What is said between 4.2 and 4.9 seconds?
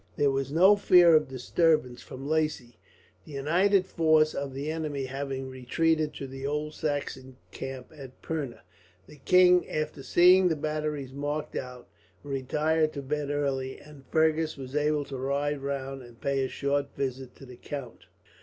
of the